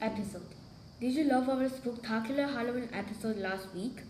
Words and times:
episode. 0.00 0.56
Did 1.00 1.12
you 1.12 1.22
love 1.22 1.48
our 1.48 1.68
spectacular 1.68 2.48
Halloween 2.48 2.88
episode 2.92 3.36
last 3.36 3.72
week? 3.72 4.00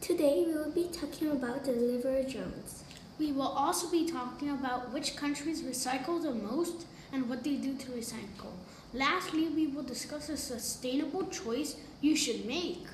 Today 0.00 0.42
we 0.44 0.54
will 0.54 0.72
be 0.72 0.88
talking 0.92 1.30
about 1.30 1.62
delivery 1.62 2.24
drones. 2.24 2.82
We 3.20 3.30
will 3.30 3.52
also 3.64 3.88
be 3.88 4.10
talking 4.10 4.50
about 4.50 4.92
which 4.92 5.14
countries 5.14 5.62
recycle 5.62 6.20
the 6.20 6.34
most 6.34 6.86
and 7.12 7.28
what 7.28 7.44
they 7.44 7.54
do 7.54 7.76
to 7.76 7.92
recycle. 7.92 8.54
Lastly, 8.92 9.46
we 9.46 9.68
will 9.68 9.84
discuss 9.84 10.28
a 10.28 10.36
sustainable 10.36 11.26
choice 11.28 11.76
you 12.00 12.16
should 12.16 12.44
make. 12.44 12.84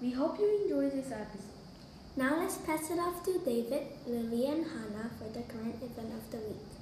We 0.00 0.12
hope 0.12 0.38
you 0.38 0.62
enjoy 0.62 0.88
this 0.88 1.12
episode. 1.12 1.52
Now 2.16 2.38
let's 2.40 2.56
pass 2.56 2.90
it 2.90 2.98
off 2.98 3.22
to 3.24 3.38
David, 3.44 3.88
Lily, 4.06 4.46
and 4.46 4.64
Hannah 4.64 5.10
for 5.18 5.28
the 5.38 5.42
current 5.42 5.82
event 5.82 6.14
of 6.14 6.30
the 6.30 6.38
week. 6.38 6.81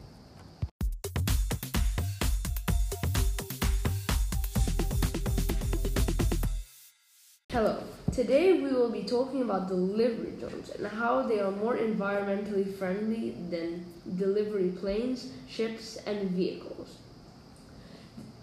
Hello. 7.52 7.82
Today 8.12 8.60
we 8.60 8.72
will 8.72 8.92
be 8.92 9.02
talking 9.02 9.42
about 9.42 9.66
delivery 9.66 10.34
drones 10.38 10.70
and 10.70 10.86
how 10.86 11.22
they 11.22 11.40
are 11.40 11.50
more 11.50 11.76
environmentally 11.76 12.72
friendly 12.76 13.34
than 13.50 13.84
delivery 14.16 14.68
planes, 14.68 15.32
ships, 15.48 15.96
and 16.06 16.30
vehicles. 16.30 16.98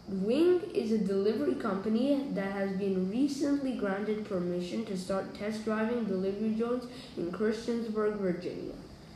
Wing 0.10 0.60
is 0.74 0.92
a 0.92 0.98
delivery 0.98 1.56
company 1.56 2.26
that 2.34 2.52
has 2.52 2.72
been 2.72 3.10
recently 3.10 3.78
granted 3.78 4.28
permission 4.28 4.84
to 4.88 4.98
start 4.98 5.34
test 5.34 5.64
driving 5.64 6.04
delivery 6.04 6.50
drones 6.50 6.84
in 7.16 7.32
Christiansburg, 7.32 8.18
Virginia. 8.18 8.74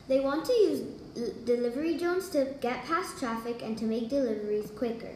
They 0.08 0.20
want 0.20 0.46
to 0.46 0.54
use 0.54 0.80
delivery 1.44 1.98
drones 1.98 2.30
to 2.30 2.54
get 2.62 2.86
past 2.86 3.18
traffic 3.18 3.60
and 3.62 3.76
to 3.76 3.84
make 3.84 4.08
deliveries 4.08 4.70
quicker. 4.70 5.12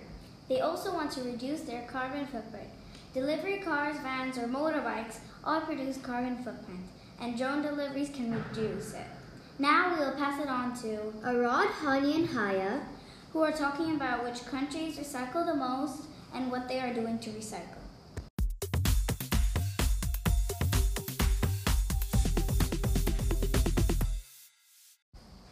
They 0.50 0.60
also 0.60 0.92
want 0.92 1.12
to 1.12 1.22
reduce 1.22 1.62
their 1.62 1.86
carbon 1.88 2.26
footprint. 2.26 2.68
Delivery 3.16 3.60
cars, 3.60 3.96
vans, 4.00 4.36
or 4.36 4.46
motorbikes 4.46 5.20
all 5.42 5.62
produce 5.62 5.96
carbon 5.96 6.36
footprint, 6.36 6.84
and 7.18 7.38
drone 7.38 7.62
deliveries 7.62 8.10
can 8.10 8.30
reduce 8.30 8.92
it. 8.92 9.06
Now 9.58 9.94
we 9.94 10.00
will 10.00 10.12
pass 10.12 10.38
it 10.38 10.48
on 10.48 10.76
to 10.82 11.14
Arad, 11.24 11.68
Hani, 11.80 12.14
and 12.14 12.28
Haya, 12.28 12.82
who 13.32 13.42
are 13.42 13.52
talking 13.52 13.92
about 13.92 14.22
which 14.22 14.44
countries 14.44 14.98
recycle 14.98 15.46
the 15.46 15.54
most 15.54 16.02
and 16.34 16.50
what 16.50 16.68
they 16.68 16.78
are 16.78 16.92
doing 16.92 17.18
to 17.20 17.30
recycle. 17.30 17.80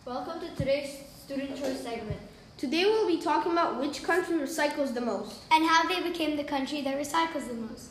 Welcome 0.05 0.41
to 0.41 0.55
today's 0.55 0.99
Student 1.25 1.57
Choice 1.57 1.81
segment. 1.81 2.21
Today 2.65 2.87
we'll 2.87 3.07
be 3.07 3.21
talking 3.21 3.53
about 3.53 3.79
which 3.79 4.03
country 4.03 4.39
recycles 4.39 4.95
the 4.95 5.01
most. 5.03 5.43
And 5.53 5.67
how 5.67 5.87
they 5.87 6.01
became 6.01 6.35
the 6.35 6.45
country 6.45 6.81
that 6.81 6.97
recycles 6.97 7.47
the 7.47 7.53
most. 7.53 7.91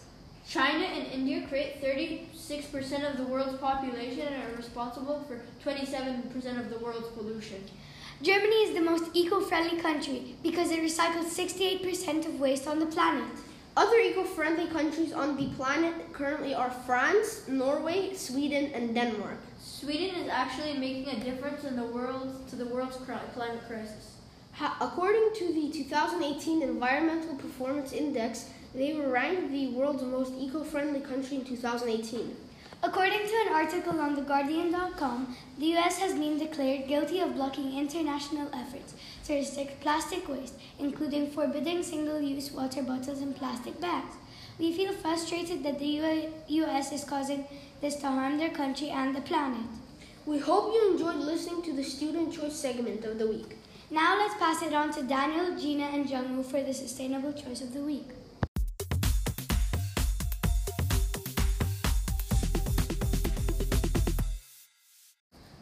China 0.50 0.84
and 0.84 1.06
India 1.12 1.46
create 1.48 1.80
36% 1.80 3.08
of 3.08 3.18
the 3.18 3.24
world's 3.32 3.60
population 3.60 4.22
and 4.22 4.52
are 4.52 4.58
responsible 4.58 5.24
for 5.28 5.40
27% 5.64 6.60
of 6.60 6.72
the 6.72 6.80
world's 6.80 7.08
pollution. 7.10 7.64
Germany 8.24 8.56
is 8.64 8.74
the 8.74 8.82
most 8.82 9.12
eco-friendly 9.14 9.80
country 9.80 10.38
because 10.42 10.72
it 10.72 10.80
recycles 10.80 11.26
68% 11.26 12.26
of 12.26 12.40
waste 12.40 12.68
on 12.68 12.80
the 12.80 12.88
planet. 12.88 13.30
Other 13.78 14.00
eco-friendly 14.00 14.70
countries 14.70 15.14
on 15.14 15.38
the 15.38 15.50
planet 15.50 16.12
currently 16.14 16.56
are 16.56 16.72
France, 16.72 17.48
Norway, 17.48 18.16
Sweden, 18.16 18.72
and 18.74 18.96
Denmark. 18.96 19.38
Sweden 19.62 20.16
is 20.16 20.30
actually 20.30 20.80
making 20.80 21.10
a 21.10 21.24
difference 21.24 21.64
in 21.64 21.76
the 21.76 21.86
world 21.86 22.48
to 22.50 22.56
the 22.56 22.66
world's 22.66 22.98
cri- 22.98 23.30
climate 23.36 23.62
crisis. 23.68 24.14
According 24.62 25.32
to 25.36 25.52
the 25.52 25.72
2018 25.72 26.62
Environmental 26.62 27.36
Performance 27.36 27.92
Index, 27.92 28.52
they 28.76 28.94
were 28.94 29.10
ranked 29.10 29.52
the 29.52 29.70
world's 29.70 30.04
most 30.04 30.32
eco-friendly 30.38 31.00
country 31.00 31.38
in 31.38 31.44
2018. 31.44 32.36
According 32.84 33.28
to 33.28 33.46
an 33.48 33.54
article 33.54 34.00
on 34.00 34.16
TheGuardian.com, 34.16 35.36
the 35.58 35.76
US 35.78 35.98
has 35.98 36.14
been 36.14 36.38
declared 36.38 36.88
guilty 36.88 37.20
of 37.20 37.34
blocking 37.34 37.76
international 37.76 38.48
efforts 38.54 38.94
to 39.26 39.34
restrict 39.34 39.82
plastic 39.82 40.30
waste, 40.30 40.54
including 40.78 41.32
forbidding 41.32 41.82
single 41.82 42.22
use 42.22 42.52
water 42.52 42.84
bottles 42.84 43.22
and 43.22 43.36
plastic 43.36 43.82
bags. 43.82 44.16
We 44.60 44.72
feel 44.72 44.94
frustrated 44.94 45.64
that 45.64 45.80
the 45.80 46.30
US 46.48 46.92
is 46.92 47.04
causing 47.04 47.48
this 47.82 47.96
to 47.96 48.08
harm 48.08 48.38
their 48.38 48.52
country 48.52 48.90
and 48.90 49.16
the 49.16 49.22
planet. 49.22 49.66
We 50.28 50.38
hope 50.38 50.74
you 50.76 50.92
enjoyed 50.92 51.16
listening 51.16 51.64
to 51.64 51.74
the 51.74 51.84
Student 51.84 52.34
Choice 52.34 52.56
segment 52.56 53.04
of 53.04 53.18
the 53.18 53.28
week. 53.28 53.58
Now 53.92 54.18
let's 54.18 54.34
pass 54.36 54.62
it 54.64 54.74
on 54.74 54.92
to 54.94 55.04
Daniel, 55.04 55.58
Gina, 55.60 55.84
and 55.84 56.08
Jungwoo 56.08 56.46
for 56.46 56.64
the 56.64 56.74
sustainable 56.74 57.34
choice 57.34 57.62
of 57.62 57.74
the 57.74 57.82
week. 57.82 58.10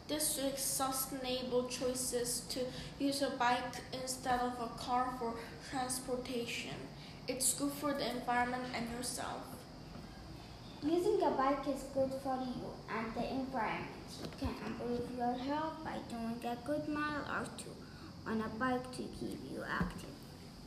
This 0.07 0.39
week's 0.41 0.61
sustainable 0.61 1.67
choice 1.67 2.13
is 2.13 2.41
to 2.49 2.59
use 2.99 3.21
a 3.21 3.31
bike 3.31 3.75
instead 3.91 4.39
of 4.39 4.53
a 4.61 4.67
car 4.77 5.13
for 5.17 5.33
transportation. 5.69 6.75
It's 7.27 7.53
good 7.55 7.71
for 7.71 7.93
the 7.93 8.07
environment 8.09 8.65
and 8.75 8.89
yourself. 8.91 9.41
Using 10.83 11.21
a 11.23 11.31
bike 11.31 11.67
is 11.67 11.83
good 11.93 12.11
for 12.23 12.37
you 12.37 12.69
and 12.95 13.13
the 13.15 13.29
environment. 13.29 13.91
You 14.21 14.29
can 14.39 14.55
improve 14.65 15.09
your 15.17 15.33
health 15.33 15.83
by 15.83 15.97
doing 16.09 16.39
a 16.45 16.55
good 16.65 16.87
mile 16.87 17.25
or 17.29 17.45
two 17.57 17.71
on 18.27 18.41
a 18.41 18.47
bike 18.59 18.91
to 18.91 19.03
keep 19.19 19.39
you 19.51 19.63
active. 19.69 20.09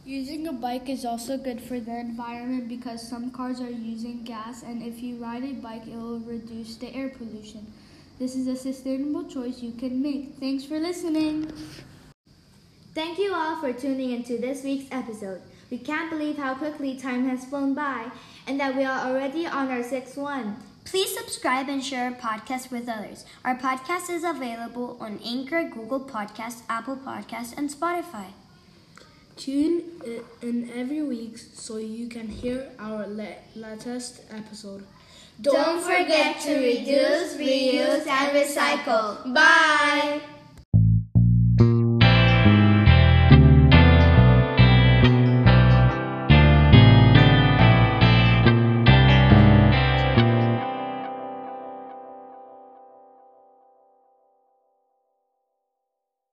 Using 0.06 0.46
a 0.46 0.52
bike 0.52 0.88
is 0.88 1.04
also 1.04 1.38
good 1.38 1.62
for 1.62 1.80
the 1.80 1.98
environment 1.98 2.68
because 2.68 3.06
some 3.06 3.30
cars 3.30 3.60
are 3.60 3.70
using 3.70 4.22
gas, 4.22 4.62
and 4.62 4.82
if 4.82 5.02
you 5.02 5.16
ride 5.16 5.44
a 5.44 5.52
bike, 5.54 5.86
it 5.86 5.96
will 5.96 6.20
reduce 6.20 6.76
the 6.76 6.94
air 6.94 7.08
pollution. 7.08 7.66
This 8.18 8.36
is 8.36 8.46
a 8.46 8.56
sustainable 8.56 9.24
choice 9.24 9.62
you 9.62 9.72
can 9.72 10.02
make. 10.02 10.34
Thanks 10.38 10.64
for 10.64 10.78
listening. 10.78 11.50
Thank 12.94 13.18
you 13.18 13.34
all 13.34 13.60
for 13.60 13.72
tuning 13.72 14.12
into 14.12 14.38
this 14.38 14.62
week's 14.62 14.86
episode. 14.92 15.40
We 15.70 15.78
can't 15.78 16.10
believe 16.10 16.36
how 16.36 16.54
quickly 16.54 16.96
time 16.96 17.28
has 17.28 17.44
flown 17.44 17.74
by 17.74 18.10
and 18.46 18.60
that 18.60 18.76
we 18.76 18.84
are 18.84 19.08
already 19.08 19.46
on 19.46 19.68
our 19.70 19.82
sixth 19.82 20.16
one. 20.16 20.56
Please 20.84 21.16
subscribe 21.16 21.68
and 21.68 21.82
share 21.82 22.04
our 22.10 22.12
podcast 22.12 22.70
with 22.70 22.88
others. 22.88 23.24
Our 23.44 23.56
podcast 23.56 24.10
is 24.10 24.22
available 24.22 24.96
on 25.00 25.18
Anchor, 25.24 25.64
Google 25.64 26.00
Podcasts, 26.00 26.62
Apple 26.68 26.96
Podcasts, 26.96 27.56
and 27.56 27.70
Spotify. 27.70 28.26
Tune 29.36 29.82
in 30.42 30.70
every 30.74 31.02
week 31.02 31.38
so 31.38 31.78
you 31.78 32.08
can 32.08 32.28
hear 32.28 32.70
our 32.78 33.06
latest 33.06 34.20
episode. 34.30 34.84
Don't 35.40 35.82
forget 35.82 36.40
to 36.42 36.54
reduce, 36.54 37.34
reuse, 37.34 38.06
and 38.06 38.36
recycle. 38.36 39.34
Bye! 39.34 40.20